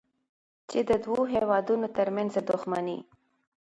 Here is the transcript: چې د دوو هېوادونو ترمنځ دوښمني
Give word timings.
چې 0.69 0.79
د 0.89 0.91
دوو 1.03 1.19
هېوادونو 1.33 1.87
ترمنځ 1.97 2.33
دوښمني 2.47 2.99